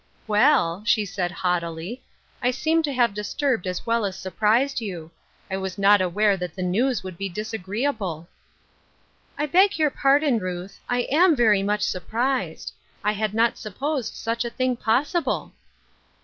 "Well," 0.27 0.81
she 0.83 1.05
said 1.05 1.29
haughtily," 1.29 2.01
I 2.41 2.49
seem 2.49 2.81
to 2.81 2.91
have 2.91 3.13
disturbed 3.13 3.67
as 3.67 3.85
well 3.85 4.03
as 4.03 4.17
surprised 4.17 4.81
you. 4.81 5.11
I 5.47 5.57
was 5.57 5.77
not 5.77 6.01
aware 6.01 6.35
that 6.37 6.55
the 6.55 6.63
news 6.63 7.03
would 7.03 7.19
be 7.19 7.29
disagreeable."" 7.29 8.27
I 9.37 9.45
beg 9.45 9.77
your 9.77 9.91
pardon, 9.91 10.39
Ruth. 10.39 10.79
I 10.89 11.01
am 11.11 11.35
very 11.35 11.61
much 11.61 11.83
surprised. 11.83 12.73
I 13.03 13.11
had 13.11 13.35
not 13.35 13.59
supposed 13.59 14.15
such 14.15 14.43
a 14.43 14.49
thing 14.49 14.75
possible." 14.75 15.53